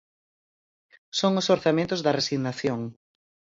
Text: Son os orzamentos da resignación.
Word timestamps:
Son 1.19 1.31
os 1.41 1.47
orzamentos 1.55 1.99
da 2.05 2.15
resignación. 2.19 2.79